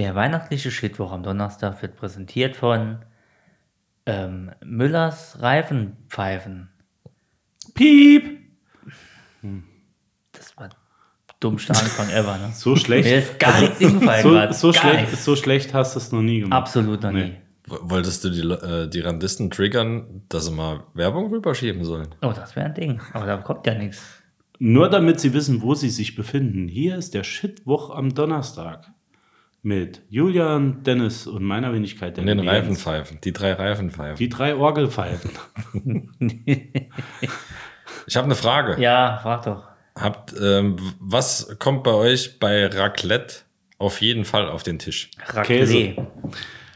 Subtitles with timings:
[0.00, 3.00] Der weihnachtliche Shitwoch am Donnerstag wird präsentiert von
[4.06, 6.70] ähm, Müllers Reifenpfeifen.
[7.74, 8.38] Piep!
[10.32, 10.78] Das war der
[11.38, 12.50] dummste Anfang ever, ne?
[12.54, 13.06] So schlecht.
[13.10, 15.24] Mir ist gar nichts eingefallen so, so, Gar schlecht, nichts.
[15.26, 16.56] so schlecht hast du es noch nie gemacht.
[16.58, 17.24] Absolut noch Nee.
[17.24, 17.34] nie.
[17.68, 22.14] Wolltest du die, äh, die Randisten triggern, dass sie mal Werbung rüberschieben sollen?
[22.22, 23.02] Oh, das wäre ein Ding.
[23.12, 24.02] Aber da kommt ja nichts.
[24.58, 26.68] Nur damit sie wissen, wo sie sich befinden.
[26.68, 28.90] Hier ist der Shitwoch am Donnerstag.
[29.62, 32.18] Mit Julian, Dennis und meiner Wenigkeit.
[32.18, 32.50] Und den Jens.
[32.50, 34.16] Reifenpfeifen, die drei Reifenpfeifen.
[34.16, 35.30] Die drei Orgelpfeifen.
[38.06, 38.80] Ich habe eine Frage.
[38.80, 39.68] Ja, frag doch.
[39.94, 43.36] Habt, ähm, was kommt bei euch bei Raclette
[43.78, 45.10] auf jeden Fall auf den Tisch?
[45.26, 45.44] Raclette.
[45.46, 46.06] Käse.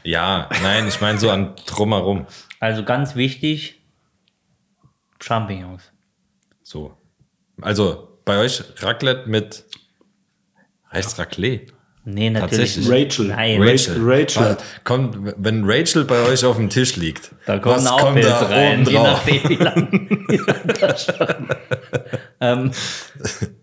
[0.03, 2.27] Ja, nein, ich meine so an drumherum.
[2.59, 3.81] Also ganz wichtig,
[5.19, 5.91] Champignons.
[6.61, 6.95] So.
[7.61, 9.65] Also bei euch Raclette mit
[10.91, 11.73] heißt Raclette.
[12.07, 12.75] Nee, natürlich.
[12.75, 12.87] Tatsächlich.
[12.89, 13.05] nicht.
[13.19, 13.27] Rachel.
[13.29, 13.95] Nein, Rachel.
[13.99, 14.43] Rachel.
[14.43, 18.13] Was- Kommt, wenn Rachel bei euch auf dem Tisch liegt, Da kommen was auch kommt
[18.15, 19.07] Pilze da rein, oben je drauf?
[19.07, 21.47] nachdem, wie lang, wie lang das schon.
[22.41, 22.71] ähm,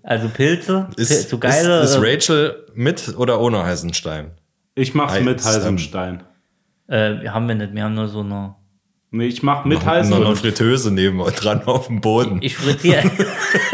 [0.03, 1.81] also Pilze, Ist, Pil- so geile.
[1.83, 4.33] ist, ist Rachel mit oder ohne Heißenstein?
[4.75, 6.25] Ich mach's mit Heiß- Heisenstein.
[6.89, 8.57] äh, haben wir nicht, wir haben nur so eine.
[9.13, 10.37] Nee, ich mach mit Noch eine Heisenstein.
[10.37, 12.39] Fritteuse neben dran auf dem Boden.
[12.43, 13.03] Ich frittiere.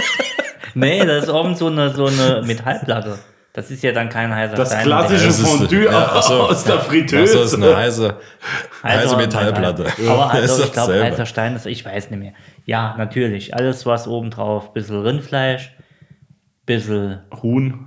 [0.75, 3.19] nee, das ist oben so eine, so eine Metallplatte.
[3.59, 4.85] Das ist ja dann kein heißer Das Stein.
[4.85, 6.43] klassische Das ist- Fondue ja, ach so.
[6.45, 7.39] aus der Ach so, Fritteuse.
[7.41, 8.15] ist eine heiße,
[8.85, 9.87] heiße Also, Metallplatte.
[10.09, 12.35] Aber also, ich glaube, heißer Stein ist, ich weiß nicht mehr.
[12.67, 13.55] Ja, natürlich.
[13.57, 15.75] Alles, was oben drauf, bisschen Rindfleisch,
[16.67, 17.87] bisschen Huhn.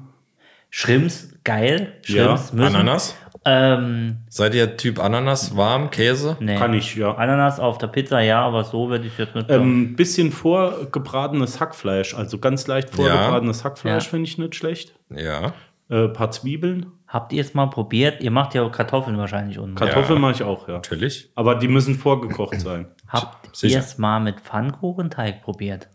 [0.69, 1.93] Shrimps, geil.
[2.05, 2.75] Ja, Shrimps müssen.
[2.75, 3.15] Ananas?
[3.43, 6.37] Ähm, Seid ihr Typ Ananas, warm, Käse?
[6.39, 6.55] nee.
[6.57, 7.15] Kann ich, ja.
[7.15, 9.49] Ananas auf der Pizza, ja, aber so würde ich jetzt nicht.
[9.49, 14.09] Ähm, bisschen vorgebratenes Hackfleisch, also ganz leicht vorgebratenes Hackfleisch Ja.
[14.09, 14.93] finde ich nicht schlecht.
[15.09, 15.53] Ja.
[15.89, 16.85] Äh, paar Zwiebeln.
[17.07, 18.21] Habt ihr es mal probiert?
[18.21, 19.75] Ihr macht ja auch Kartoffeln wahrscheinlich unten.
[19.75, 20.21] Kartoffeln Ja.
[20.21, 20.75] mache ich auch, ja.
[20.75, 21.31] Natürlich.
[21.35, 22.87] Aber die müssen vorgekocht sein.
[23.07, 25.89] Habt ihr es mal mit Pfannkuchenteig probiert?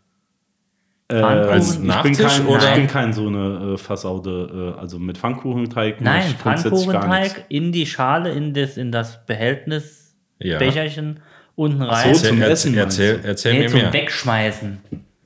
[1.08, 4.80] Äh, Als ich bin Nachtisch kein, oder- Ich bin kein so eine äh, Fassaude, äh,
[4.80, 6.00] also mit Pfannkuchenteig.
[6.00, 6.34] Nein, ich.
[6.36, 10.58] Pfannkuchenteig in die Schale, in das, in das Behältnis, Ja.
[10.58, 11.20] Becherchen
[11.54, 12.14] unten so, rein.
[12.14, 13.92] zum Erzähl, Essen erzähl, erzähl nee, mir zum mehr.
[13.92, 14.78] Wegschmeißen.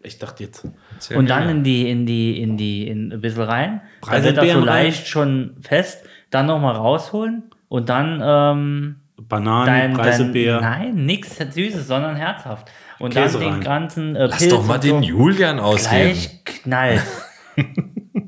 [0.02, 0.66] Ich dachte jetzt.
[0.94, 1.50] Erzähl Und dann mehr.
[1.56, 3.80] in die, in die, in die, in ein bisschen rein.
[4.06, 6.04] Dann wird das so leicht schon fest.
[6.30, 8.96] Dann nochmal rausholen und dann ähm,
[9.28, 10.60] Bananen, dein, dein, Preiselbeer.
[10.60, 12.70] nein, nichts Süßes, sondern herzhaft.
[13.00, 13.60] Und Käse dann den rein.
[13.62, 15.08] ganzen äh, Lass Pilz doch mal und den so.
[15.08, 16.12] Julian ausreden.
[16.12, 17.02] Gleich knallt.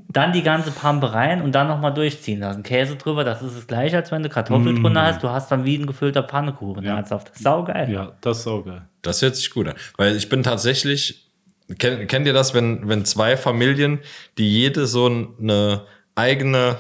[0.09, 2.63] dann die ganze Pampe rein und dann nochmal durchziehen lassen.
[2.63, 5.23] Käse drüber, das ist das gleiche, als wenn du Kartoffeln drunter hast.
[5.23, 6.85] Du hast dann wie ein gefüllter Pannekuchen.
[6.85, 6.97] Ja.
[6.97, 7.33] Ernsthaft.
[7.39, 7.91] Saugeil.
[7.91, 8.83] Ja, das ist auch geil.
[9.03, 9.75] Das hört sich gut an.
[9.97, 11.31] Weil ich bin tatsächlich,
[11.79, 14.01] kennt, kennt ihr das, wenn, wenn zwei Familien,
[14.37, 15.83] die jede so eine
[16.15, 16.77] eigene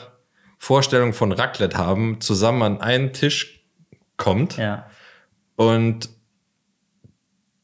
[0.58, 3.64] Vorstellung von Raclette haben, zusammen an einen Tisch
[4.18, 4.86] kommt Ja.
[5.56, 6.08] und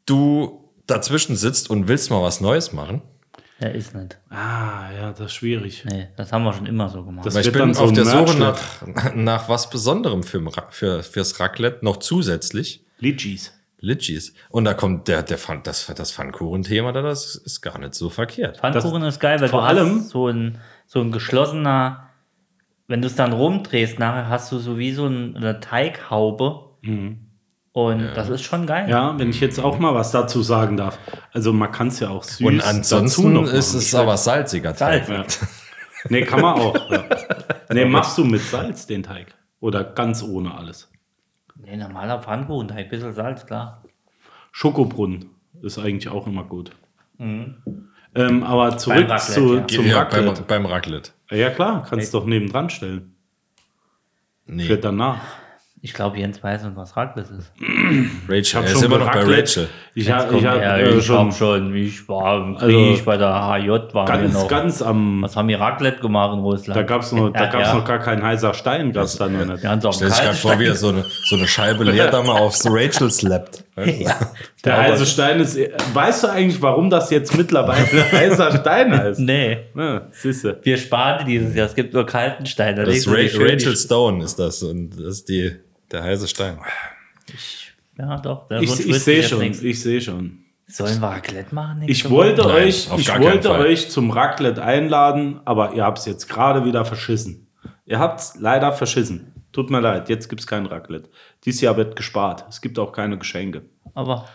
[0.09, 3.03] du dazwischen sitzt und willst mal was Neues machen?
[3.61, 4.19] Ja, ist nicht.
[4.31, 5.85] Ah, ja, das ist schwierig.
[5.85, 7.27] Nee, das haben wir schon immer so gemacht.
[7.27, 10.41] Das Weil ich bin dann so auf ein der Suche nach, nach was Besonderem für,
[10.71, 12.85] für, fürs Raclette noch zusätzlich.
[13.01, 13.53] Litchis.
[13.81, 14.33] Litchis.
[14.51, 18.11] Und da kommt der, der Pfann, das, das Pfannkuchen-Thema, da, das ist gar nicht so
[18.11, 18.59] verkehrt.
[18.59, 22.09] Pfannkuchen ist geil, weil vor du allem- hast so ein, so ein geschlossener,
[22.87, 26.65] wenn du es dann rumdrehst, nachher hast du so wie so ein- eine Teighaube.
[27.73, 28.85] Und das ist schon geil.
[28.85, 28.91] Mhm.
[28.91, 30.99] Ja, wenn ich jetzt auch mal was dazu sagen darf.
[31.33, 34.75] Also man kann es ja auch süß Und dazu ansonsten noch ist es aber salziger
[34.75, 35.07] Teig.
[35.07, 35.41] Salz.
[35.41, 35.49] Ja.
[36.09, 36.91] Nee, kann man auch.
[36.91, 37.05] Ja.
[37.71, 39.35] Nee, machst du mit Salz den Teig?
[39.61, 40.91] Oder ganz ohne alles?
[41.57, 43.83] Nee, normaler Pfannkuchenteig, bisschen Salz, klar.
[44.53, 45.31] Schokobrunnen
[45.63, 46.71] ist eigentlich auch immer gut.
[47.19, 49.67] Ähm, aber zurück Raclette, zu, ja.
[49.67, 50.43] zum ja, Raclette.
[50.43, 51.11] Beim, beim Raclette.
[51.31, 53.15] Ja klar, kannst doch nebendran stellen.
[54.47, 55.21] Für Nee, danach.
[55.81, 57.53] Ich glaube, Jens weiß nicht, was Raclette ist.
[58.29, 58.55] Rachel.
[58.61, 59.23] hab Er ist schon immer noch bei.
[59.23, 59.69] Rachel.
[59.95, 63.05] Ich habe ich hab, ja, äh, ich schon hab schon, ich war im Also, Krieg
[63.05, 64.49] bei der HJ, wir ganz, noch.
[64.49, 65.23] ganz am.
[65.23, 66.77] was haben wir Raclette gemacht in Russland?
[66.77, 67.75] Da gab es noch, da Ja, gab's ja.
[67.75, 69.65] noch gar keinen heißer Stein, gab es da noch nicht.
[69.87, 70.77] Auf Stell dich gerade vor, wie er Stein.
[70.79, 73.65] so eine, so eine Scheibe leer da mal auf so Rachel slappt.
[73.79, 74.17] Ja.
[74.65, 75.57] Der heiße Stein ist.
[75.95, 79.21] Weißt du eigentlich, warum das jetzt mittlerweile heißer Stein heißt?
[79.21, 80.59] Nee, Ja, siehste.
[80.65, 81.67] wir sparen dieses Jahr.
[81.69, 82.75] Es gibt nur kalten Stein.
[82.75, 85.53] Da Das die Ra Rachel die- Stone ist das und das ist die,
[85.91, 86.59] der heiße Stein.
[87.97, 88.49] Ja, doch.
[88.49, 89.63] Der Ich, ich sehe schon, nichts.
[89.63, 90.45] ich sehe schon.
[90.67, 91.83] Sollen wir Raclette machen?
[91.87, 96.29] Ich wollte Nein, euch, ich wollte euch zum Raclette einladen, aber ihr habt es jetzt
[96.29, 97.49] gerade wieder verschissen.
[97.87, 99.33] Ihr habt es leider verschissen.
[99.51, 101.09] Tut mir leid, jetzt gibt es kein Raclette.
[101.45, 102.45] Dieses Jahr wird gespart.
[102.51, 103.63] Es gibt auch keine Geschenke.
[103.85, 103.93] Woche?
[103.95, 104.29] Aber,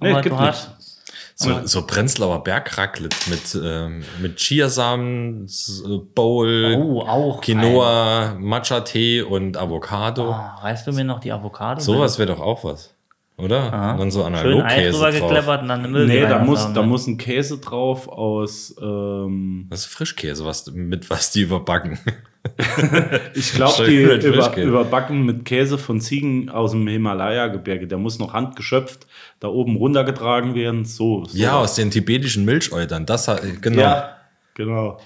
[0.00, 0.97] Nee, aber es gibt du hast.
[1.40, 7.40] So, so Prenzlauer Bergraclette mit, ähm, mit Chiasamen, äh, Bowl, Oh, auch.
[7.40, 10.32] Quinoa, Matcha-Tee und Avocado.
[10.32, 11.80] Ah, reißt du mir noch die Avocado?
[11.80, 12.92] Sowas wäre doch auch was.
[13.36, 13.72] Oder?
[13.72, 13.92] Aha.
[13.92, 15.20] Und dann so Analogkäse drüber drauf.
[15.28, 18.74] gekleppert und dann eine Nee, da muss, da muss ein Käse drauf aus.
[18.82, 22.00] Ähm, Das ist Frischkäse, was, mit was die überbacken.
[23.34, 27.86] Ich glaube, die über, überbacken mit Käse von Ziegen aus dem Himalaya-Gebirge.
[27.86, 29.06] Der muss noch handgeschöpft
[29.40, 30.84] da oben runtergetragen werden.
[30.84, 31.24] So.
[31.24, 33.06] so ja, aus den tibetischen Milcheutern.
[33.06, 33.80] Das hat- genau.
[33.80, 34.16] Ja,
[34.54, 34.98] genau.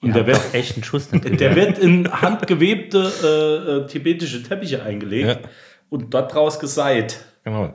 [0.00, 5.26] Und der wird, echt einen Schuss der wird in handgewebte äh, äh, tibetische Teppiche eingelegt
[5.42, 5.48] Ja.
[5.88, 7.24] und dort draus geseit.
[7.44, 7.74] genau.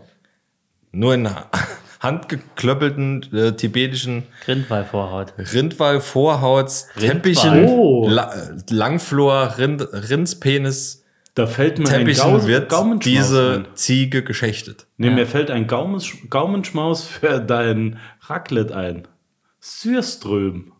[0.93, 1.23] Nur in
[2.01, 5.33] handgeklöppelten äh, tibetischen Grindwallvorhaut.
[5.37, 7.75] Rindwall-Vorhauts, Teppichen, Rindwall.
[7.77, 8.07] Oh.
[8.09, 8.33] La
[8.69, 11.05] Langflor, Rind Rindspenis,
[11.35, 13.75] Da fällt mir ein Teppichen Gaus wird Gaumenschmaus diese ein.
[13.75, 14.87] Ziege geschächtet.
[14.97, 19.07] Nee, mir fällt ein Gaumens Gaumenschmaus für dein Raclette ein.
[19.59, 20.73] Sürström.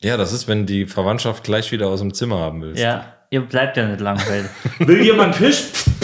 [0.00, 2.78] Ja, das ist, wenn die Verwandtschaft gleich wieder aus dem Zimmer haben will.
[2.78, 4.50] Ja, ihr bleibt ja nicht langweilig.
[4.78, 5.64] Will jemand Fisch?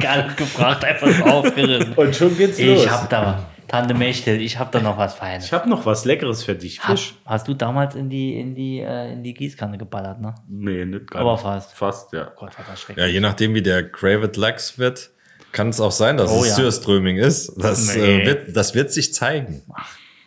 [0.00, 1.92] Gar nicht gefragt, einfach so aufgerissen.
[1.94, 2.84] Und schon geht's los.
[2.84, 5.46] Ich hab da, Tante Mechtel, ich hab da noch was Feines.
[5.46, 6.80] ich hab noch was Leckeres für dich.
[6.80, 7.14] Hab, Fisch?
[7.24, 10.34] hast du damals in die, in die, äh, in die Gießkanne geballert, ne?
[10.48, 11.20] Nee, nicht ganz.
[11.20, 11.72] Aber fast.
[11.74, 12.24] Fast, ja.
[12.36, 13.12] Gott, war das Ja, schrecklich.
[13.12, 15.10] je nachdem, wie der Gravid Lax wird,
[15.52, 16.54] kann es auch sein, dass Oh es ja.
[16.56, 17.52] Surströming ist.
[17.56, 18.22] Das, Nee.
[18.22, 19.62] äh, wird, das wird sich zeigen.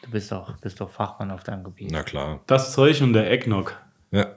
[0.03, 1.89] Du bist doch, bist doch Fachmann auf deinem Gebiet.
[1.91, 2.39] Na klar.
[2.47, 3.75] Das Zeug und der Eggnog.
[4.11, 4.27] Ja.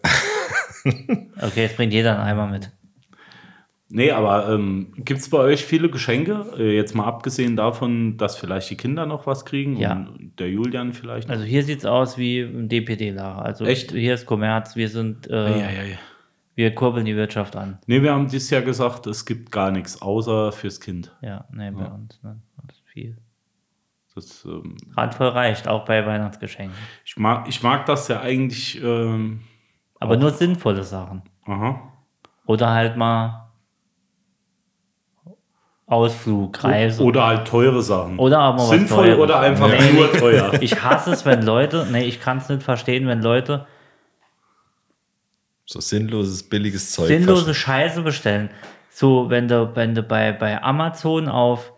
[0.84, 2.70] Okay, jetzt bringt jeder einen Eimer mit.
[3.92, 6.46] Nee, aber ähm, gibt es bei euch viele Geschenke?
[6.56, 9.92] Äh, jetzt mal abgesehen davon, dass vielleicht die Kinder noch was kriegen Ja.
[9.94, 11.28] und der Julian vielleicht.
[11.28, 13.42] Also hier sieht's aus wie im DPD-Lager.
[13.44, 13.90] Also Echt?
[13.90, 15.98] hier ist Kommerz, wir sind, äh, Eieiei.
[16.54, 17.78] wir kurbeln die Wirtschaft an.
[17.88, 21.10] Nee, wir haben dieses Jahr gesagt, es gibt gar nichts, außer fürs Kind.
[21.20, 22.22] Ja, nee, bei uns.
[22.22, 22.40] Ne?
[22.68, 23.16] Das ist viel.
[24.14, 26.76] Das, ähm, Handvoll reicht, auch bei Weihnachtsgeschenken.
[27.04, 28.80] ich, mag, ich mag das ja eigentlich.
[28.82, 29.40] Ähm,
[29.98, 31.22] Aber nur sinnvolle Sachen.
[31.44, 31.92] aha.
[32.46, 33.49] Oder halt mal
[35.90, 37.02] Ausflug, Reise.
[37.02, 38.18] Oder halt teure Sachen.
[38.18, 39.18] Oder aber Sinnvoll Teures.
[39.18, 40.52] oder einfach Nee, nur teuer.
[40.60, 43.66] Ich hasse es, wenn Leute, nee, ich kann es nicht verstehen, wenn Leute
[45.66, 47.08] So sinnloses, billiges Zeug.
[47.08, 48.50] sinnlose Scheiße bestellen.
[48.88, 51.72] So, wenn du, wenn du bei, bei Amazon auf,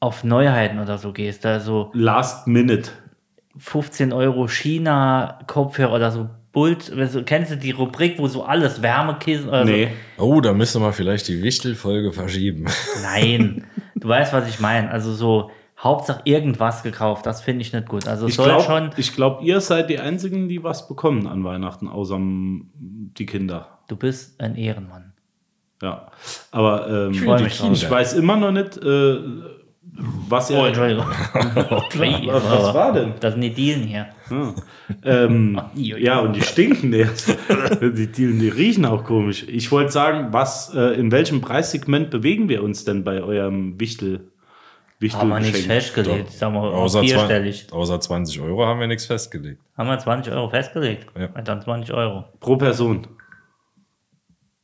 [0.00, 2.90] auf Neuheiten oder so gehst, da so Last Minute.
[3.56, 8.80] 15 Euro China Kopfhörer oder so Bult, also, kennst du die Rubrik, wo so alles
[8.80, 9.88] Wärmekissen oder Nee.
[10.16, 12.66] Oh, da müsste man vielleicht die Wichtelfolge verschieben.
[12.68, 13.02] so.
[13.02, 13.64] Nein,
[13.96, 14.90] du weißt, was ich meine.
[14.90, 18.06] Also so Hauptsache irgendwas gekauft, das finde ich nicht gut.
[18.06, 21.44] Also es Ich soll glaube, schon, glaub, ihr seid die Einzigen, die was bekommen an
[21.44, 23.80] Weihnachten, außer die Kinder.
[23.88, 25.12] du bist ein Ehrenmann.
[25.82, 26.10] Ja.
[26.52, 27.72] Aber ähm, mich drauf.
[27.72, 29.18] ich weiß immer noch nicht, äh,
[29.96, 30.58] was ihr.
[30.58, 31.06] Oh, Entschuldigung.
[31.32, 33.14] was, was war denn?
[33.20, 34.08] Das sind die Dielen hier.
[34.30, 34.54] Ja.
[35.04, 36.02] ähm, Ui, ui.
[36.02, 37.36] ja, und die stinken jetzt.
[37.80, 39.44] die, die, die riechen auch komisch.
[39.48, 44.30] Ich wollte sagen, was, äh, in welchem Preissegment bewegen wir uns denn bei eurem Wichtel?
[45.12, 46.30] Haben wir nichts festgelegt.
[46.30, 47.68] Ich sag mal, Außer, vierstellig.
[47.68, 49.60] 20, außer 20 Euro haben wir nichts festgelegt.
[49.76, 51.06] Haben wir 20 Euro festgelegt?
[51.14, 51.28] Ja.
[51.28, 52.24] Dann 20 Euro.
[52.40, 53.06] Pro Person.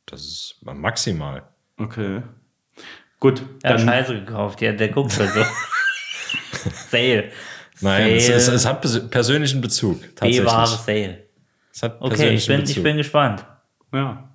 [0.07, 1.43] Das ist maximal.
[1.77, 2.23] Okay.
[3.21, 4.59] Gut, Er hat Scheiße gekauft.
[4.61, 5.41] Ja, der guckt halt so.
[6.89, 7.31] Sale.
[7.79, 8.37] Nein, es, Sale.
[8.37, 10.01] es, es hat pers- persönlichen Bezug.
[10.15, 10.41] Tatsächlich.
[10.43, 11.23] B-Ware Sale.
[11.73, 12.77] Es hat Okay, ich bin, Bezug.
[12.77, 13.45] ich bin gespannt.
[13.93, 14.27] ja.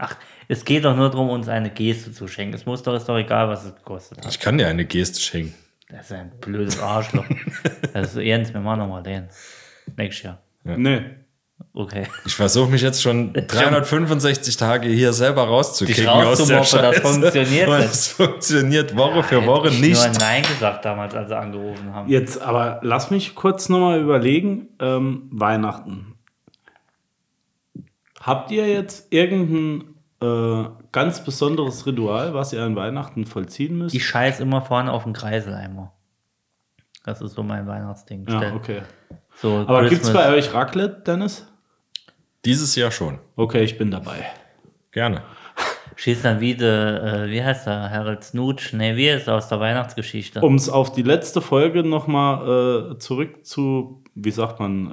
[0.00, 2.54] Ach, es geht doch nur darum, uns eine Geste zu schenken.
[2.54, 4.30] Es muss doch, ist doch egal, was es gekostet hat.
[4.32, 5.54] Ich kann dir eine Geste schenken.
[5.88, 7.24] Das ist ein blödes Arschloch.
[7.92, 9.28] das ist ernst, wir machen nochmal den.
[9.96, 10.42] Nächstes Jahr.
[10.62, 11.02] Nee.
[11.72, 12.06] Okay.
[12.24, 17.00] Ich versuche mich jetzt schon 365 Tage hier selber rauszukicken Dich aus der das Scheiße.
[17.00, 17.90] funktioniert Und nicht.
[17.90, 20.04] es funktioniert Woche für Woche Hätte ich nicht.
[20.04, 22.08] nur Nein gesagt damals, als sie angerufen haben.
[22.08, 24.68] Jetzt aber lass mich kurz nochmal überlegen.
[24.80, 26.14] Ähm, Weihnachten.
[28.20, 33.94] Habt ihr jetzt irgendein äh, ganz besonderes Ritual, was ihr an Weihnachten vollziehen müsst?
[33.94, 35.92] Ich scheiß immer vorne auf den Kreiseleimer.
[37.04, 38.26] Das ist so mein Weihnachtsding.
[38.28, 38.82] ja, Stell- okay.
[39.40, 41.46] So Aber gibt es bei euch Raclette, Dennis?
[42.44, 43.18] Dieses Jahr schon.
[43.36, 44.26] Okay, ich bin dabei.
[44.92, 45.22] Gerne.
[45.96, 48.72] Schießt dann wieder, äh, wie heißt er, Harold Snooch?
[48.72, 50.40] Ne, wie ist er aus der Weihnachtsgeschichte?
[50.40, 54.90] Um es auf die letzte Folge nochmal äh, zurück zu, wie sagt man,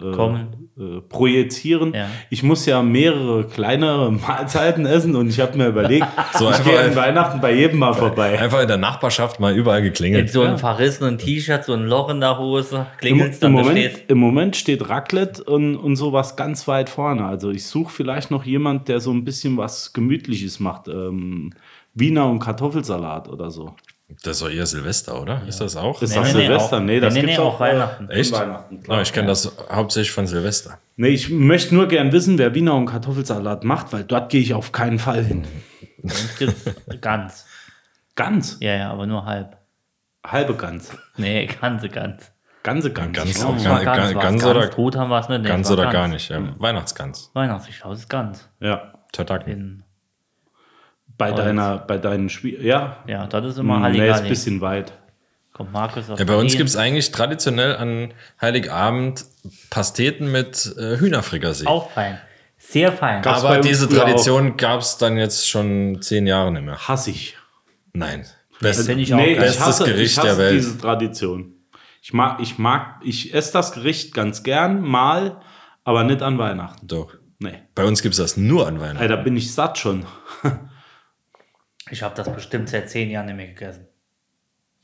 [0.78, 1.94] äh, äh, projizieren.
[1.94, 2.08] Ja.
[2.30, 6.66] Ich muss ja mehrere kleinere Mahlzeiten essen und ich habe mir überlegt, So ich einfach-
[6.66, 8.38] gehe an Weihnachten bei jedem mal vorbei.
[8.40, 10.30] Einfach in der Nachbarschaft mal überall Mit geklingelt.
[10.30, 13.62] so einem verrissenen T-Shirt, so ein Loch in der Hose, Im, klingelt's im, dann, da
[13.64, 14.10] Moment, steht.
[14.12, 17.26] Im Moment steht Raclette und, und sowas ganz weit vorne.
[17.26, 20.88] Also ich suche vielleicht noch jemand, der so ein bisschen was Gemütliches macht.
[20.88, 21.52] Ähm,
[21.94, 23.74] Wiener und Kartoffelsalat oder so.
[24.24, 25.42] Das ist doch eher Silvester, oder?
[25.48, 26.00] Ist das auch?
[26.02, 26.78] Ist Nee, das nee, nee, Silvester?
[26.78, 28.10] auch- Nee, das nee, nee, gibt's nee, auch auch Weihnachten.
[28.10, 28.32] äh, Echt?
[28.32, 28.98] Weihnachten, klar.
[28.98, 30.78] Ja, ich kenne das hauptsächlich von Silvester.
[30.96, 34.54] Nee, ich möchte nur gern wissen, wer Wiener und Kartoffelsalat macht, weil dort gehe ich
[34.54, 35.48] auf keinen Fall hin.
[37.02, 37.46] Ganz.
[38.16, 38.58] Ganz.
[38.62, 39.58] Ja, ja, aber nur halb.
[40.26, 40.92] Halbe Gans.
[41.18, 42.32] Nee, ganze, ganz.
[42.64, 43.14] Ganze Gans.
[43.16, 43.52] Ganz, Oh.
[43.52, 45.42] ganz, ganz, ganz, ganz ganz oder, Gut haben wir es nicht.
[45.42, 46.30] Nee, ganz oder gar nicht.
[46.30, 46.42] Ja.
[46.60, 47.30] Weihnachtsgans.
[47.34, 48.48] Weihnachts, ich glaube, es ist ganz.
[48.60, 48.94] Ja.
[49.12, 49.84] Turducken.
[51.18, 52.98] Bei Aber deiner, bei deinen Schwie Ja.
[53.08, 54.30] ja, das ist immer Hm, Nee, ist ein Halligalli.
[54.30, 54.94] bisschen weit.
[55.54, 59.24] Kommt Markus aus Ja, bei uns gibt es eigentlich traditionell an Heiligabend
[59.70, 61.66] Pasteten mit äh, Hühnerfrikassee.
[61.68, 62.20] Auch fein.
[62.58, 63.22] Sehr fein.
[63.22, 66.78] Gab's Aber diese Tradition gab es dann jetzt schon zehn Jahre nicht mehr.
[66.88, 67.38] Hasse ich.
[67.94, 68.26] Nein.
[68.60, 69.34] Best, ich auch nee, geil.
[69.36, 70.56] ich Bestes hasse, Gericht ich hasse der Welt.
[70.56, 71.54] diese Tradition.
[72.02, 75.42] Ich mag, ich mag, ich esse das Gericht ganz gern, mal,
[75.84, 76.88] aber nicht an Weihnachten.
[76.88, 77.14] Doch.
[77.40, 77.60] Nee.
[77.76, 79.02] Bei uns gibt es das nur an Weihnachten.
[79.02, 80.06] Ey, da bin ich satt schon.
[81.92, 83.88] Ich habe das bestimmt seit zehn Jahren nicht mehr gegessen.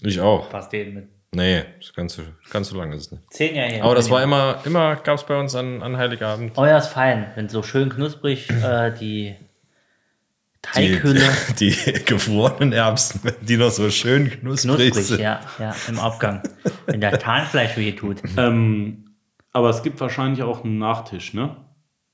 [0.01, 0.49] Ich auch.
[0.49, 1.07] Pasteten mit.
[1.33, 3.33] Nee, das ganz so, ganz so lange ist es nicht.
[3.33, 3.83] Zehn Jahre her.
[3.85, 6.57] Aber das war immer, immer gab es bei uns an, an Heiligabend.
[6.57, 7.31] Oh ja, ist fein.
[7.35, 11.23] Wenn so schön knusprig äh, die Die, Teighülle
[11.59, 11.71] die,
[12.05, 15.21] gefrorenen Erbsen, wenn die noch so schön knusprig, knusprig, sind.
[15.21, 16.43] ja, ja, im Abgang.
[16.85, 18.21] Wenn der Tarnfleisch weh tut.
[18.37, 19.15] Ähm,
[19.53, 21.55] aber es gibt wahrscheinlich auch einen Nachtisch, ne?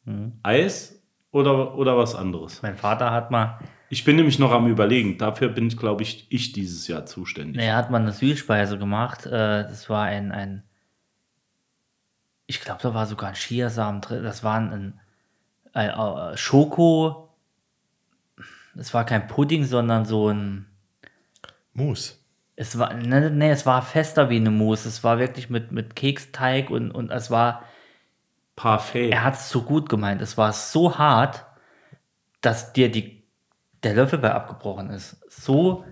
[0.05, 0.33] Mhm.
[0.43, 1.01] Eis
[1.31, 2.61] oder, oder was anderes.
[2.61, 5.17] Mein Vater hat mal, Ich bin nämlich noch am Überlegen.
[5.17, 7.61] Dafür bin ich, glaube ich, ich dieses Jahr zuständig.
[7.61, 9.25] er hat mal eine Süßspeise gemacht.
[9.25, 10.63] Äh, das war ein, ein
[12.47, 14.23] ich glaube, da war sogar ein Chiasamen drin.
[14.23, 14.99] Das war ein,
[15.73, 17.29] ein, äh, Schoko.
[18.75, 20.65] Es war kein Pudding, sondern so ein.
[21.73, 22.15] Mousse.
[22.55, 24.89] Es war, ne, ne, es war fester wie eine Mousse.
[24.89, 27.63] Es war wirklich mit, mit Keksteig und, und es war,
[28.55, 29.11] Parfait.
[29.11, 30.21] er hat es so gut gemeint.
[30.21, 31.45] Es war so hart,
[32.41, 33.16] dass dir die,
[33.87, 35.17] der Löffel bei abgebrochen ist.
[35.29, 35.85] So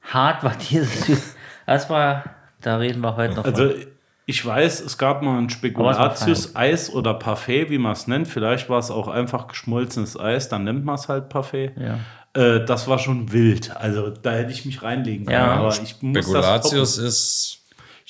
[0.00, 1.34] hart war dieses.
[1.66, 2.24] Das war,
[2.60, 3.86] da reden wir heute noch Also von.
[4.26, 8.06] ich weiß, es gab mal ein Aber es Spekulatius Eis oder Parfait, wie man es
[8.06, 8.28] nennt.
[8.28, 11.72] Vielleicht war es auch einfach geschmolzenes Eis, dann nennt man es halt Parfait.
[11.76, 11.98] Ja.
[12.40, 13.76] Äh, das war schon wild.
[13.76, 15.38] Also da hätte ich mich reinlegen können.
[15.38, 15.54] Ja.
[15.54, 17.59] Aber ich muss, das Spekulatius ist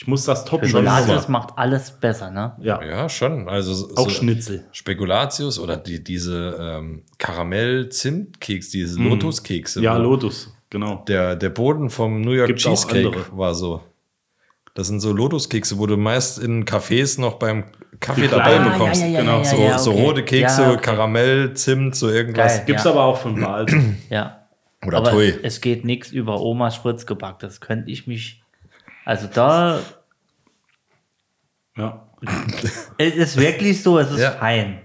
[0.02, 0.66] ich muss das toppen.
[0.66, 2.56] Spekulatius macht alles besser, ne?
[2.60, 3.48] Ja, ja schon.
[3.50, 4.64] Also so- auch so Schnitzel.
[4.72, 9.80] Spekulatius oder die, diese ähm, Karamell-Zimtkeks, diese Lotuskekse.
[9.80, 9.84] Mhm.
[9.84, 11.04] Ja, wo Lotus, genau.
[11.06, 13.82] der, der Boden vom New York Gibt's auch Cheesecake war so.
[14.74, 17.64] Das sind so Lotuskekse, wo du meist in Cafés noch beim
[17.98, 19.02] Kaffee dabei bekommst.
[19.02, 19.44] Ah, ja, ja, ja, Genau.
[19.44, 20.02] so, ja, so okay.
[20.02, 20.80] rote Kekse, Ja, okay.
[20.80, 22.56] Karamell, Zimt, so irgendwas.
[22.56, 22.62] Geil.
[22.66, 22.90] Gibt's Ja.
[22.92, 23.72] aber auch von Wals.
[24.08, 24.46] Ja.
[24.86, 25.26] Oder Aber Tui.
[25.28, 27.38] es, es geht nichts über Omas Spritzgebäck.
[27.40, 28.39] Das könnte ich mich.
[29.10, 29.80] Also da.
[31.76, 32.06] ja.
[32.98, 34.30] Es ist wirklich so, es ist Ja.
[34.32, 34.82] fein.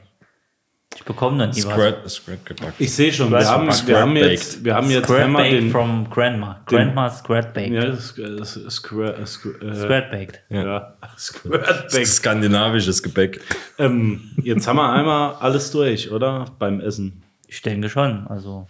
[0.96, 1.72] Ich bekomme noch nie was.
[1.74, 2.74] Squared, Squared gebacken.
[2.80, 3.50] Ich sehe schon, wir Was?
[3.50, 5.72] haben, wir Square haben jetzt, wir haben jetzt einmal Baked den.
[5.72, 6.64] from Grandma.
[6.66, 7.72] Grandma Squared Baked.
[7.74, 10.42] ja, Square, äh, Square, Squared Baked.
[10.50, 10.98] ja.
[11.20, 12.08] Squared Baked.
[12.08, 13.42] Skandinavisches Gebäck.
[13.78, 16.46] Ähm, jetzt haben wir einmal alles durch, oder?
[16.58, 17.22] Beim Essen.
[17.48, 18.26] Ich denke schon.
[18.28, 18.66] Also,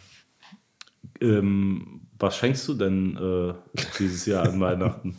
[1.21, 3.53] Ähm, was schenkst du denn äh,
[4.00, 5.15] dieses Jahr an Weihnachten?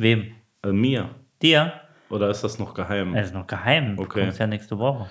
[0.00, 0.32] Wem?
[0.64, 1.10] Äh, mir?
[1.42, 1.72] Dir?
[2.08, 3.14] Oder ist das noch geheim?
[3.14, 3.96] Er ist noch geheim.
[3.96, 4.22] Du Okay.
[4.24, 5.08] kommst ja nächste Woche.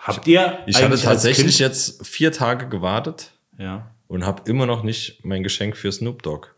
[0.00, 3.90] Habt ihr Ich hatte tatsächlich jetzt vier Tage gewartet Ja.
[4.06, 6.48] und habe immer noch nicht mein Geschenk für Snoop Dogg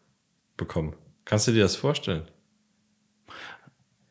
[0.57, 0.95] bekommen.
[1.25, 2.29] Kannst du dir das vorstellen?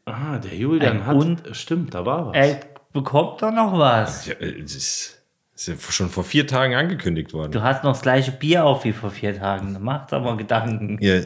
[0.06, 1.15] Ah, der Julian Ein hat.
[1.15, 2.36] Un- stimmt, da war was.
[2.36, 2.60] Er
[2.91, 4.25] bekommt doch noch was.
[4.25, 7.51] Ja, äh, das ist, ist ja schon vor vier Tagen angekündigt worden.
[7.51, 9.75] Du hast noch das gleiche Bier auf wie vor vier Tagen.
[9.75, 10.98] Du machst aber Gedanken.
[11.00, 11.22] Ja,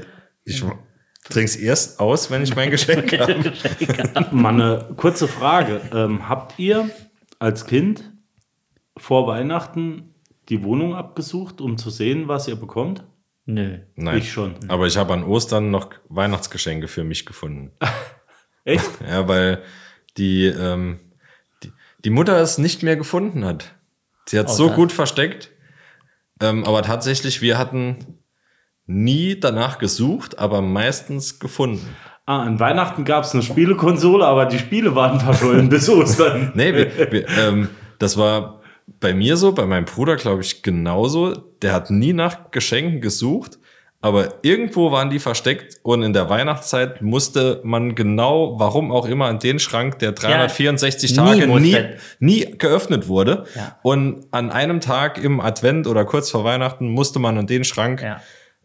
[0.45, 0.63] ich
[1.29, 4.35] trink's erst aus, wenn ich mein Geschenk habe.
[4.35, 5.81] Mal eine kurze Frage.
[5.93, 6.89] Ähm, habt ihr
[7.39, 8.11] als Kind
[8.97, 10.13] vor Weihnachten
[10.49, 13.05] die Wohnung abgesucht, um zu sehen, was ihr bekommt?
[13.45, 13.79] Nö.
[13.95, 14.17] Nein.
[14.17, 14.55] Ich schon.
[14.69, 17.71] Aber ich habe an Ostern noch Weihnachtsgeschenke für mich gefunden.
[18.63, 18.89] Echt?
[19.05, 19.61] Ja, weil
[20.17, 20.99] die, ähm,
[21.63, 21.71] die,
[22.05, 23.75] die Mutter es nicht mehr gefunden hat.
[24.27, 25.51] Sie hat es Oh, so gut versteckt.
[26.41, 28.19] Ähm, aber tatsächlich, wir hatten
[28.85, 31.87] nie danach gesucht, aber meistens gefunden.
[32.25, 36.51] Ah, an Weihnachten gab es eine Spielekonsole, aber die Spiele waren verschollen bis Ostern.
[36.55, 38.61] Nee, wir, wir, ähm, das war
[38.99, 41.33] bei mir so, bei meinem Bruder, glaube ich, genauso.
[41.61, 43.57] Der hat nie nach Geschenken gesucht,
[44.01, 49.25] aber irgendwo waren die versteckt und in der Weihnachtszeit musste man genau, warum auch immer,
[49.27, 53.45] an den Schrank, der 364 nie Tage nie, musste- nie geöffnet wurde.
[53.55, 53.77] Ja.
[53.81, 58.01] Und an einem Tag im Advent oder kurz vor Weihnachten musste man an den Schrank
[58.01, 58.21] Ja.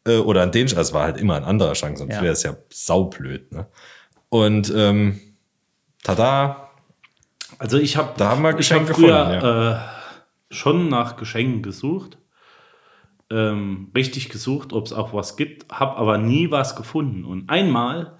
[0.08, 2.22] Äh, oder an den, also es war halt immer ein anderer Schrank, sonst Ja.
[2.22, 3.52] wäre es ja saublöd.
[3.52, 3.66] Ne?
[4.30, 5.20] Und ähm,
[6.02, 6.70] tada,
[7.58, 11.62] Also ich habe Da haben wir ich hab Geschenke früher gefunden, äh, schon nach Geschenken
[11.62, 12.18] gesucht.
[13.30, 17.24] ähm, richtig gesucht, ob es auch was gibt, habe aber nie was gefunden.
[17.26, 18.16] Und einmal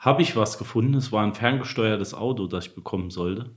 [0.00, 3.50] habe ich was gefunden, es war ein ferngesteuertes Auto, das ich bekommen sollte.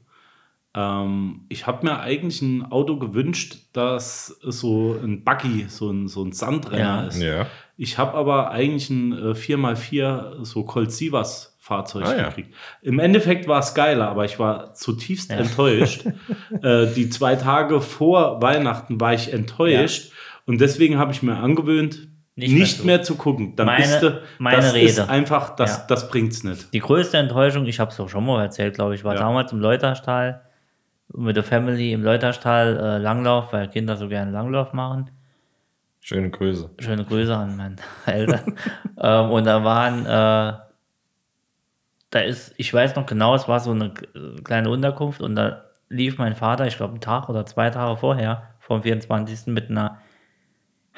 [0.73, 6.23] Ähm, ich habe mir eigentlich ein Auto gewünscht, das so ein Buggy, so ein, so
[6.23, 7.07] ein Sandrenner Ja.
[7.07, 7.21] ist.
[7.21, 7.47] Ja.
[7.77, 12.27] Ich habe aber eigentlich ein äh, 4x4 so Colt Sievers Fahrzeug Ah, ja.
[12.29, 12.53] gekriegt.
[12.81, 16.05] Im Endeffekt war es geiler, aber ich war zutiefst enttäuscht.
[16.63, 20.11] äh, die zwei Tage vor Weihnachten war ich enttäuscht
[20.45, 23.55] und deswegen habe ich mir angewöhnt, Nicht nicht, mehr mehr, zu- gucken.
[23.55, 25.09] Dann Meine- bist du, meine das ist Rede.
[25.09, 25.85] einfach, das, Ja.
[25.87, 26.73] das bringt's nicht.
[26.73, 29.19] Die größte Enttäuschung, ich habe es auch schon mal erzählt, glaube ich, war Ja.
[29.21, 30.41] damals im Leuterstal
[31.13, 35.11] mit der Family im Leuterstal äh, Langlauf, weil Kinder so gerne Langlauf machen.
[35.99, 36.69] Schöne Grüße.
[36.79, 37.75] Schöne Grüße an meine
[38.05, 38.57] Eltern.
[38.99, 40.57] ähm, und da waren, äh,
[42.09, 43.93] da ist, ich weiß noch genau, es war so eine
[44.43, 48.55] kleine Unterkunft und da lief mein Vater, ich glaube, einen Tag oder zwei Tage vorher,
[48.59, 49.47] vom 24.
[49.47, 49.99] mit einer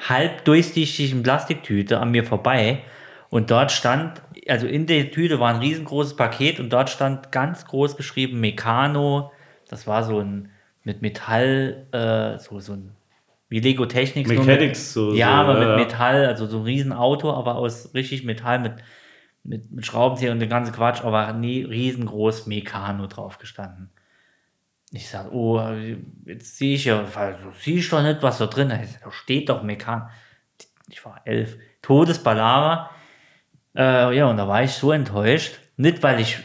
[0.08, 2.82] halb durchsichtigen Plastiktüte an mir vorbei.
[3.30, 7.64] Und dort stand, also in der Tüte war ein riesengroßes Paket und dort stand ganz
[7.66, 9.32] groß geschrieben Meccano.
[9.68, 10.50] Das war so ein
[10.82, 12.92] mit Metall, äh, so, so ein
[13.48, 14.28] wie Lego Technics.
[14.30, 15.86] nur mit- Mechanics, so- Ja, so, aber ja, mit.
[15.86, 18.72] Metall, also so ein Riesenauto, aber aus richtig Metall mit,
[19.44, 23.90] mit, mit Schraubenzieher und den ganzen Quatsch, aber nie riesengroß Meccano drauf gestanden.
[24.90, 25.60] Ich sag, oh,
[26.24, 29.00] jetzt sehe ich ja, weil du siehst doch nicht, was da drin ist.
[29.04, 30.08] Da steht doch Meccano.
[30.88, 31.56] Ich war elf.
[31.82, 32.90] Todesbalava.
[33.76, 35.58] Äh, ja, und da war ich so enttäuscht.
[35.76, 36.38] Nicht, weil ich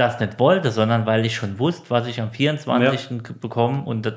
[0.00, 3.08] das nicht wollte, sondern weil ich schon wusste, was ich am 24.
[3.40, 3.82] bekomme.
[3.84, 4.14] Und das,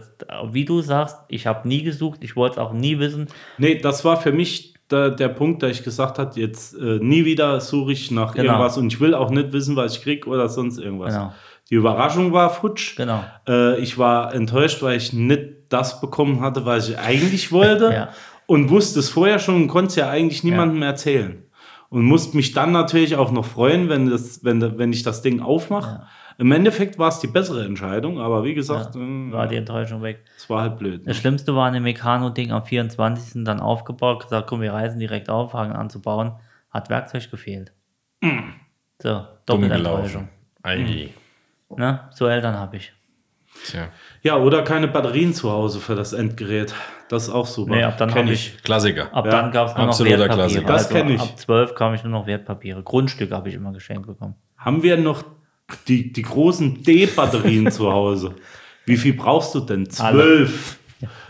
[0.51, 3.27] wie du sagst, ich habe nie gesucht, ich wollte es auch nie wissen.
[3.57, 7.23] Nee, das war für mich der, der Punkt, da ich gesagt habe, jetzt äh, nie
[7.25, 8.53] wieder suche ich nach Genau.
[8.53, 11.13] irgendwas und ich will auch nicht wissen, was ich krieg oder sonst irgendwas.
[11.13, 11.33] Genau.
[11.69, 12.97] Die Überraschung war futsch.
[12.97, 13.23] Genau.
[13.47, 18.09] Äh, ich war enttäuscht, weil ich nicht das bekommen hatte, was ich eigentlich wollte Ja.
[18.45, 21.43] und wusste es vorher schon und konnte es ja eigentlich niemandem erzählen.
[21.91, 25.41] Und musste mich dann natürlich auch noch freuen, wenn, das, wenn, wenn ich das Ding
[25.41, 26.07] aufmache.
[26.37, 28.99] Im Endeffekt war es die bessere Entscheidung, aber wie gesagt, äh,
[29.31, 30.23] War die Enttäuschung weg.
[30.37, 31.05] es war halt blöd.
[31.05, 33.43] Das Schlimmste war ein Meccano-Ding am 24.
[33.43, 36.31] dann aufgebaut, gesagt, komm, wir reisen direkt auf, fangen an zu bauen.
[36.69, 37.73] Hat Werkzeug gefehlt.
[38.23, 38.29] So,
[39.09, 40.29] Dumm Doppelenttäuschung.
[40.63, 40.83] gelaufen.
[40.87, 41.09] Ei.
[41.75, 41.99] Ne?
[42.11, 42.93] So Eltern habe ich.
[43.65, 43.89] Tja.
[44.23, 46.73] Ja, oder keine Batterien zu Hause für das Endgerät.
[47.09, 47.75] Das ist auch super.
[47.75, 49.13] Nee, ab dann Kenn hab ich- Klassiker.
[49.13, 50.47] Ab Ja, dann gab es nur noch absoluter Wertpapiere.
[50.63, 50.67] Klassiker.
[50.67, 51.21] Das Also kenn ich.
[51.21, 52.83] Ab 12 kam ich nur noch Wertpapiere.
[52.83, 54.35] Grundstücke habe ich immer geschenkt bekommen.
[54.57, 55.23] Haben wir noch
[55.87, 58.35] die, die großen D-Batterien zu Hause?
[58.85, 59.89] Wie viel brauchst du denn?
[59.89, 60.77] Zwölf.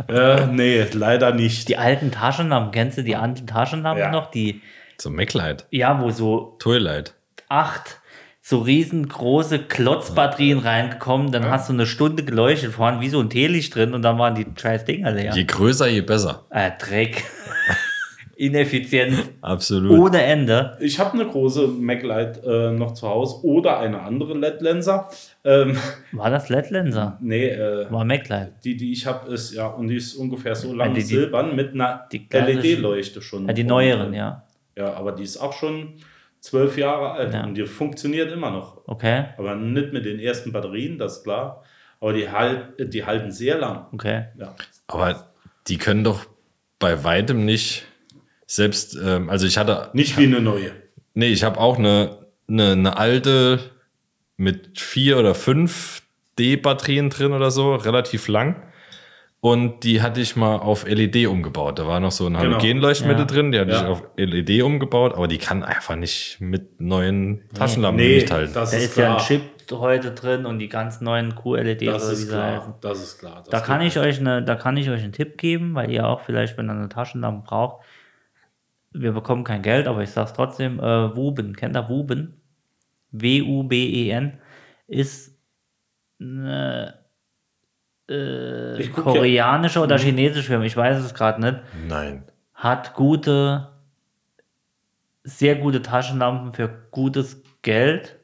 [0.09, 1.69] Äh, nee, leider nicht.
[1.69, 4.11] Die alten Taschenlampen, kennst du die alten Taschenlampen Ja.
[4.11, 4.29] noch?
[4.29, 4.61] Die,
[4.97, 5.65] Zum MacLight.
[5.71, 7.13] ja, wo so Twilight.
[7.47, 8.00] acht
[8.43, 13.75] so riesengroße Klotzbatterien reingekommen, dann hast du eine Stunde geleuchtet, vorne wie so ein Teelicht
[13.75, 15.33] drin und dann waren die scheiß Dinger leer.
[15.35, 16.45] Je größer, je besser.
[16.49, 17.23] Äh, Dreck.
[18.35, 19.29] Ineffizient.
[19.41, 19.91] Absolut.
[19.99, 20.75] Ohne Ende.
[20.79, 25.09] Ich habe eine große MacLight äh, noch zu Hause oder eine andere LED-Lenser.
[25.43, 25.77] Ähm,
[26.11, 27.19] War das LED-Lenser?
[27.21, 28.53] nee, äh, War MacLight.
[28.63, 31.55] die, die ich habe, ist ja, und die ist ungefähr so lang die- die- silbern
[31.55, 33.47] mit einer die LED-Leuchte schon.
[33.47, 34.43] Ja, die vorne neueren, ja.
[34.75, 35.93] Ja, aber die ist auch schon
[36.41, 37.43] zwölf Jahre alt Ja.
[37.45, 38.81] und die funktioniert immer noch.
[38.87, 41.63] Okay, Aber nicht mit den ersten Batterien, das ist klar.
[42.01, 43.85] Aber die, halt, die halten sehr lang.
[43.93, 44.25] okay.
[44.37, 44.55] Ja.
[44.87, 45.31] Aber
[45.67, 46.25] die können doch
[46.79, 47.85] bei weitem nicht
[48.47, 50.71] selbst, ähm, also ich hatte, Nicht wie eine neue.
[51.13, 53.59] nee, ich habe auch eine, eine, eine alte
[54.35, 56.01] mit vier oder fünf
[56.39, 58.63] D-Batterien drin oder so, relativ lang.
[59.43, 61.79] Und die hatte ich mal auf LED umgebaut.
[61.79, 62.43] Da war noch so ein Genau.
[62.43, 63.25] Halogenleuchtmittel Ja.
[63.25, 63.81] drin, die hatte Ja.
[63.81, 68.53] ich auf LED umgebaut, aber die kann einfach nicht mit neuen Taschenlampen Nee, mithalten.
[68.53, 69.21] das Da ist ist ja ein.
[69.23, 72.77] Chip heute drin und die ganz neuen QLEDs Das oder wie ist klar.
[72.81, 73.35] Das ist klar.
[73.37, 76.05] Das Da kann ich euch eine, da kann ich euch einen Tipp geben, weil ihr
[76.07, 77.83] auch vielleicht, wenn ihr eine Taschenlampe braucht,
[78.91, 82.41] wir bekommen kein Geld, aber ich sag's trotzdem, äh, Wuben, kennt ihr Wuben?
[83.11, 84.39] W-U-B-E-N
[84.87, 85.37] ist
[86.19, 87.00] eine
[88.09, 92.23] äh, guck ja- koreanische oder chinesische Firma, ich weiß es gerade nicht, Nein.
[92.53, 93.69] hat gute,
[95.23, 98.17] sehr gute Taschenlampen für gutes Geld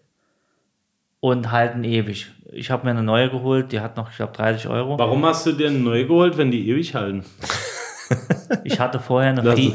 [1.19, 2.31] und halten ewig.
[2.51, 4.97] Ich habe mir eine neue geholt, die hat noch, ich glaube, 30 Euro.
[4.97, 7.23] Warum hast du dir eine neue geholt, wenn die ewig halten?
[8.63, 9.73] Ich hatte vorher eine mal nee,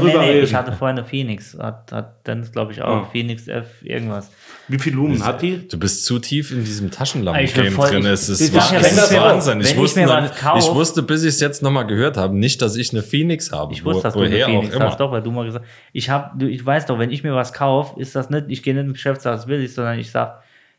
[0.00, 1.56] nee, nee, ich hatte vorher eine Phoenix.
[1.58, 3.02] Hat, hat Dennis, glaube ich, auch.
[3.02, 3.08] Ah.
[3.10, 4.30] Phoenix F irgendwas.
[4.68, 5.66] Wie viel Lumen hat die?
[5.68, 8.00] Du bist zu tief in diesem Ich bin Taschenlampen-Game voll- drin.
[8.02, 9.60] ich- Es ich ist, sag ja, es ist Wahnsinn.
[9.60, 13.02] Ich wusste, ich wusste, bis ich es jetzt nochmal gehört habe, nicht, dass ich eine
[13.02, 13.72] Phoenix habe.
[13.72, 16.08] Ich wusste, dass Wo, du eine woher Phoenix hast, doch, weil du mal gesagt ich
[16.10, 18.74] hab, du, ich weiß doch, wenn ich mir was kaufe, ist das nicht, ich gehe
[18.74, 20.34] nicht im Geschäft, sage, das will ich, sondern ich sage,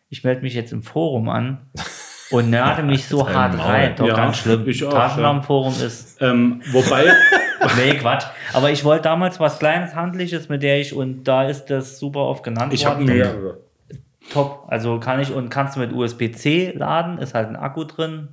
[0.10, 1.58] ich melde mich jetzt im Forum an
[2.34, 3.93] und nerde mich so hart rein.
[3.96, 4.67] Doch, Ja, ganz schlimm.
[4.67, 7.06] ich auch, Taschenlampenforum ist, Ähm, wobei,
[7.78, 8.26] nee, Quatsch.
[8.54, 12.22] Aber ich wollte damals was Kleines, Handliches, mit der ich, und da ist das super
[12.22, 13.06] oft genannt Ich habe worden.
[13.17, 13.58] mehrere.
[14.32, 14.65] Top.
[14.69, 18.30] Also kann ich und kannst du mit USB-C laden, ist halt ein Akku drin.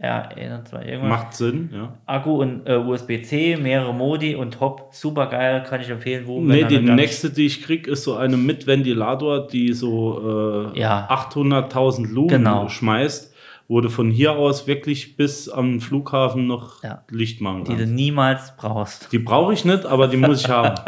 [0.00, 1.08] Ja, irgendwas.
[1.08, 1.94] Macht Sinn, ja.
[2.04, 6.26] Akku und äh, USB-C, mehrere Modi und top, super geil, kann ich empfehlen.
[6.26, 10.78] Wo, Nee, die nächste, die ich krieg, ist so eine mit Ventilator, die so äh,
[10.80, 11.08] Ja.
[11.10, 12.68] 800.000 Lumen Genau.
[12.68, 13.32] schmeißt,
[13.68, 17.04] wo du von hier aus wirklich bis am Flughafen noch Ja.
[17.10, 17.92] Licht machen die du kannst.
[17.94, 19.12] niemals brauchst.
[19.12, 20.74] Die brauche ich nicht, aber die muss ich haben.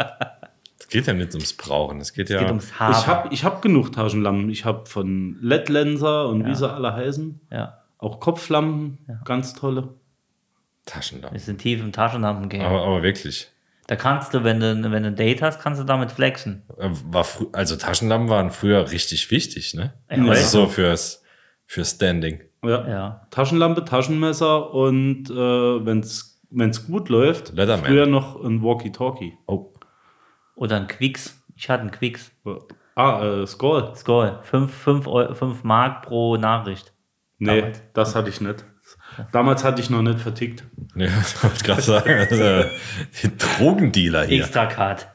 [0.79, 1.99] Es geht ja nicht ums Brauchen.
[1.99, 2.35] Es geht ja.
[2.37, 2.93] Es geht ums Haben.
[2.93, 4.49] Ich habe ich hab genug Taschenlampen.
[4.49, 7.41] Ich habe von LED-Lenser und wie sie alle heißen.
[7.51, 9.95] ja, Auch Kopflampen, ganz tolle.
[10.85, 11.33] Taschenlampe.
[11.33, 12.61] wir sind tief im Taschenlampen-Game.
[12.61, 13.49] Aber, aber wirklich.
[13.87, 16.63] Da kannst du, wenn du, wenn du ein Date hast, kannst du damit flexen.
[16.77, 19.93] Äh, War frü- also Taschenlampen waren früher richtig wichtig, ne?
[20.09, 21.23] Ja, also heute- so fürs,
[21.65, 22.41] fürs Standing.
[22.63, 22.87] Ja.
[22.87, 23.27] Ja.
[23.31, 25.33] Taschenlampe, Taschenmesser und äh,
[25.85, 27.85] wenn es gut läuft, Leatherman.
[27.85, 29.37] früher noch ein Walkie-Talkie.
[29.47, 29.73] Oh.
[30.55, 31.41] Oder ein Quicks.
[31.55, 32.31] Ich hatte einen Quicks.
[32.95, 33.93] Ah, äh, Skoll.
[33.95, 34.39] Skoll.
[34.43, 36.93] 5 fünf, Eu- fünf Mark pro Nachricht.
[37.39, 37.81] Nee, Damals.
[37.93, 38.65] das hatte ich nicht.
[39.31, 40.63] Damals hatte ich noch nicht vertickt.
[40.95, 42.69] Nee, ich wollte gerade sagen, also,
[43.21, 44.39] die Drogendealer hier.
[44.43, 45.07] Extra Card.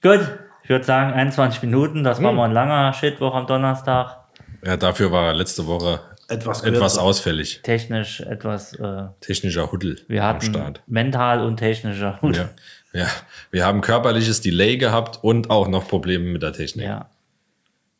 [0.00, 0.20] Gut.
[0.62, 2.04] Ich würde sagen, 21 Minuten.
[2.04, 2.24] Das Hm.
[2.26, 4.18] war mal ein langer Shitwoch am Donnerstag.
[4.64, 7.62] Ja, dafür war er letzte Woche Etwas, etwas ausfällig.
[7.62, 8.74] Technisch etwas.
[8.74, 10.82] Äh, Technischer Huddel wir am hatten Start.
[10.86, 12.20] mental und technischer.
[12.22, 12.48] Ja.
[12.92, 13.06] ja,
[13.50, 16.86] wir haben körperliches Delay gehabt und auch noch Probleme mit der Technik.
[16.86, 17.10] Ja.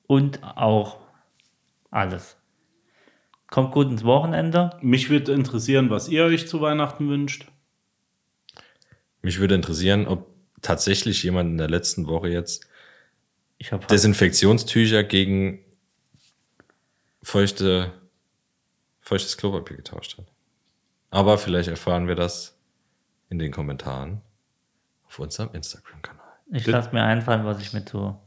[0.07, 0.99] Und auch
[1.91, 2.37] alles.
[3.53, 4.71] Kommt gut ins Wochenende.
[4.81, 7.49] Mich würde interessieren, was ihr euch zu Weihnachten wünscht.
[9.21, 10.27] Mich würde interessieren, ob
[10.63, 12.67] tatsächlich jemand in der letzten Woche jetzt
[13.59, 15.59] Ich habe Desinfektionstücher gegen
[17.23, 17.93] feuchte,
[19.03, 20.25] feuchtes Klopapier getauscht hat.
[21.11, 22.57] Aber vielleicht erfahren wir das
[23.29, 24.23] in den Kommentaren
[25.07, 26.25] auf unserem Instagram-Kanal.
[26.53, 28.19] Ich lasse mir einfallen, was ich mir zu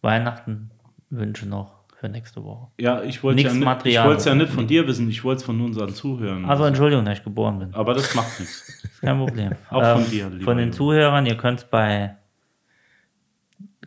[0.00, 0.70] Weihnachten
[1.10, 2.68] wünsche noch für nächste Woche.
[2.78, 4.06] Ja, ich wollte ja, nicht- ich Material.
[4.06, 6.46] wollte es ja nicht von dir wissen, ich wollte es von unseren Zuhörern.
[6.46, 7.74] Also Entschuldigung, dass ich geboren bin.
[7.74, 8.82] Aber das macht nichts.
[9.02, 9.52] Kein Problem.
[9.70, 10.72] Auch von dir, lieber Von den.
[10.72, 12.16] Zuhörern, ihr könnt es bei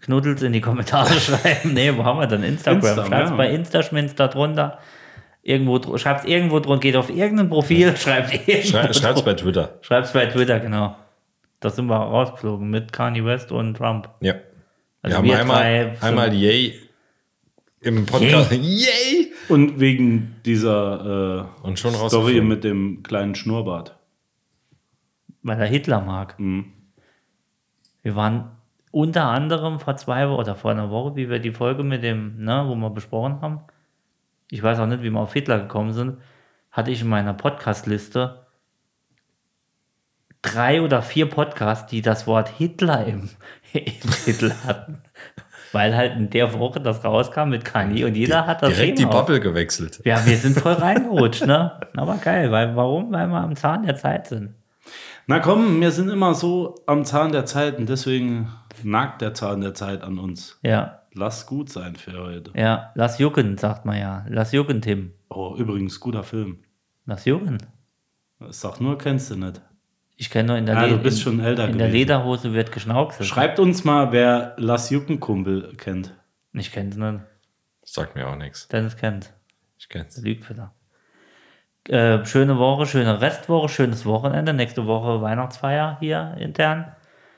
[0.01, 1.73] Knuddels in die Kommentare schreiben.
[1.73, 2.43] Nee, wo haben wir denn?
[2.43, 2.81] Instagram.
[2.83, 3.35] Insta, Schreibt ja.
[3.35, 4.79] bei Instaschminz da drunter.
[5.41, 9.21] Irgendwo, schreibt es irgendwo drunter, geht auf irgendein Profil, schreibt irgendwo Schrei, schreibt's drunter.
[9.23, 9.79] bei Twitter.
[9.81, 10.95] Schreibt's bei Twitter, genau.
[11.59, 14.09] Da sind wir rausgeflogen mit Kanye West und Trump.
[14.21, 14.35] Ja.
[15.01, 16.79] Also wir haben wir einmal, drei sind- einmal Yay
[17.83, 18.51] im Podcast.
[18.51, 19.31] Yay!
[19.49, 23.97] Und wegen dieser äh, Und schon Story mit dem kleinen Schnurrbart.
[25.41, 26.39] Weil er Hitler mag.
[26.39, 26.71] Mhm.
[28.01, 28.51] Wir waren
[28.91, 32.43] unter anderem vor zwei Wochen oder vor einer Woche, wie wir die Folge mit dem,
[32.43, 33.61] ne, wo wir besprochen haben.
[34.49, 36.17] Ich weiß auch nicht, wie wir auf Hitler gekommen sind.
[36.71, 38.45] Hatte ich in meiner Podcast-Liste
[40.41, 43.29] drei oder vier Podcasts, die das Wort Hitler im,
[43.73, 45.01] im Titel hatten.
[45.73, 49.03] Weil halt in der Woche das rauskam mit Kanye und jeder hat das Direkt die
[49.03, 49.25] Thema auf.
[49.25, 49.99] Bubble gewechselt.
[50.05, 51.79] Ja, wir sind voll reingerutscht, ne?
[51.97, 53.11] Aber geil, weil warum?
[53.11, 54.53] Weil wir am Zahn der Zeit sind.
[55.27, 58.49] Na komm, wir sind immer so am Zahn der Zeit und deswegen
[58.83, 60.59] nagt der Zahn der Zeit an uns.
[60.61, 62.51] Ja, Lass gut sein für heute.
[62.55, 64.25] ja, lass jucken, sagt man ja.
[64.29, 65.13] Lass jucken, Tim.
[65.29, 66.57] Oh, übrigens, guter Film.
[67.05, 67.59] Lass jucken.
[68.49, 69.61] Sag nur, kennst du nicht.
[70.15, 71.91] Ich kenne nur in der, Ah, bist in, schon älter in der gewesen.
[71.99, 73.27] Lederhose wird geschnaukselt.
[73.27, 76.13] Schreibt uns mal, wer Lass Jucken Kumpel kennt.
[76.53, 77.19] Ich kenne es nicht.
[77.83, 78.67] Sagt mir auch nichts.
[78.67, 79.33] Dennis kennt.
[79.77, 80.17] Ich kenn's.
[80.21, 80.73] Lügt wieder.
[81.89, 84.53] Äh, schöne Woche, schöne Restwoche, schönes Wochenende.
[84.53, 86.95] Nächste Woche Weihnachtsfeier hier intern.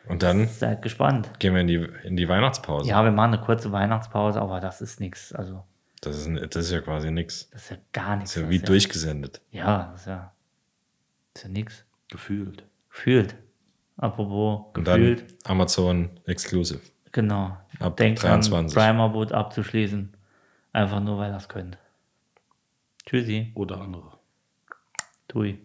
[0.08, 1.32] Und dann Seid gespannt.
[1.40, 2.88] gehen wir in die, in die Weihnachtspause.
[2.88, 5.34] Ja, wir machen eine kurze Weihnachtspause, aber das ist nichts.
[5.34, 5.64] Also,
[6.02, 7.50] Das, ist, das ist ja quasi nichts.
[7.50, 8.34] das ist ja gar nichts.
[8.34, 9.42] Das ist ja wie durchgesendet.
[9.50, 10.32] Ja, das ist ja,
[11.34, 11.86] das ist ja nichts.
[12.10, 12.64] Gefühlt.
[12.90, 13.36] Gefühlt.
[13.98, 15.38] Apropos Und dann gefühlt.
[15.46, 16.82] Amazon Exclusive.
[17.12, 17.58] Genau.
[17.80, 18.54] Ab Denkt 23.
[18.54, 20.16] an Prime-Abo abzuschließen.
[20.74, 21.78] Einfach nur, weil ihr das könnt.
[23.06, 23.52] Tschüssi.
[23.56, 24.20] Oder andere.
[25.28, 25.60] Tui.